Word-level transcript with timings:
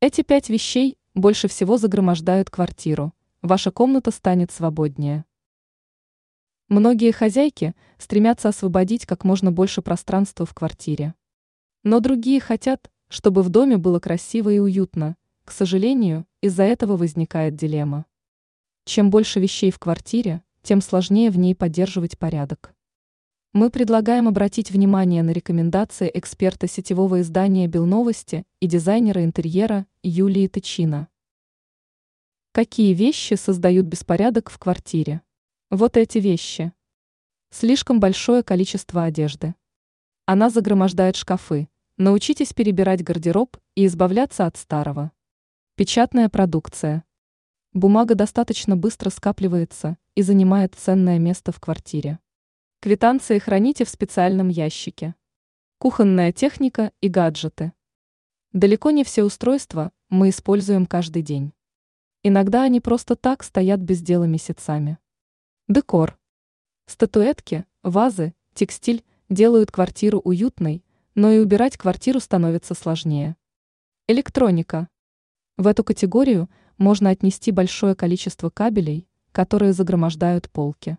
Эти 0.00 0.22
пять 0.22 0.48
вещей 0.48 0.96
больше 1.14 1.48
всего 1.48 1.76
загромождают 1.76 2.50
квартиру. 2.50 3.12
Ваша 3.42 3.72
комната 3.72 4.12
станет 4.12 4.52
свободнее. 4.52 5.24
Многие 6.68 7.10
хозяйки 7.10 7.74
стремятся 7.98 8.50
освободить 8.50 9.06
как 9.06 9.24
можно 9.24 9.50
больше 9.50 9.82
пространства 9.82 10.46
в 10.46 10.54
квартире. 10.54 11.14
Но 11.82 11.98
другие 11.98 12.38
хотят, 12.38 12.92
чтобы 13.08 13.42
в 13.42 13.48
доме 13.48 13.76
было 13.76 13.98
красиво 13.98 14.50
и 14.50 14.60
уютно. 14.60 15.16
К 15.44 15.50
сожалению, 15.50 16.26
из-за 16.42 16.62
этого 16.62 16.96
возникает 16.96 17.56
дилемма. 17.56 18.06
Чем 18.84 19.10
больше 19.10 19.40
вещей 19.40 19.72
в 19.72 19.80
квартире, 19.80 20.44
тем 20.62 20.80
сложнее 20.80 21.32
в 21.32 21.38
ней 21.38 21.56
поддерживать 21.56 22.16
порядок. 22.16 22.72
Мы 23.52 23.68
предлагаем 23.68 24.28
обратить 24.28 24.70
внимание 24.70 25.24
на 25.24 25.30
рекомендации 25.30 26.08
эксперта 26.14 26.68
сетевого 26.68 27.20
издания 27.20 27.66
«Белновости» 27.66 28.44
и 28.60 28.66
дизайнера 28.66 29.24
интерьера 29.24 29.86
Юлии 30.02 30.48
Тычина. 30.48 31.08
Какие 32.50 32.92
вещи 32.92 33.34
создают 33.34 33.86
беспорядок 33.86 34.50
в 34.50 34.58
квартире? 34.58 35.22
Вот 35.70 35.96
эти 35.96 36.18
вещи. 36.18 36.72
Слишком 37.50 38.00
большое 38.00 38.42
количество 38.42 39.04
одежды. 39.04 39.54
Она 40.26 40.50
загромождает 40.50 41.14
шкафы. 41.14 41.68
Научитесь 41.98 42.52
перебирать 42.52 43.04
гардероб 43.04 43.56
и 43.76 43.86
избавляться 43.86 44.44
от 44.44 44.56
старого. 44.56 45.12
Печатная 45.76 46.28
продукция. 46.28 47.04
Бумага 47.72 48.16
достаточно 48.16 48.76
быстро 48.76 49.10
скапливается 49.10 49.98
и 50.16 50.22
занимает 50.22 50.74
ценное 50.74 51.20
место 51.20 51.52
в 51.52 51.60
квартире. 51.60 52.18
Квитанции 52.80 53.38
храните 53.38 53.84
в 53.84 53.88
специальном 53.88 54.48
ящике. 54.48 55.14
Кухонная 55.78 56.32
техника 56.32 56.90
и 57.00 57.08
гаджеты. 57.08 57.72
Далеко 58.58 58.90
не 58.90 59.04
все 59.04 59.22
устройства 59.22 59.92
мы 60.08 60.30
используем 60.30 60.84
каждый 60.84 61.22
день. 61.22 61.52
Иногда 62.24 62.64
они 62.64 62.80
просто 62.80 63.14
так 63.14 63.44
стоят 63.44 63.78
без 63.78 64.02
дела 64.02 64.24
месяцами. 64.24 64.98
Декор. 65.68 66.18
Статуэтки, 66.86 67.66
вазы, 67.84 68.34
текстиль 68.54 69.04
делают 69.28 69.70
квартиру 69.70 70.18
уютной, 70.18 70.82
но 71.14 71.30
и 71.30 71.38
убирать 71.38 71.76
квартиру 71.76 72.18
становится 72.18 72.74
сложнее. 72.74 73.36
Электроника. 74.08 74.88
В 75.56 75.68
эту 75.68 75.84
категорию 75.84 76.50
можно 76.78 77.10
отнести 77.10 77.52
большое 77.52 77.94
количество 77.94 78.50
кабелей, 78.50 79.06
которые 79.30 79.72
загромождают 79.72 80.50
полки. 80.50 80.98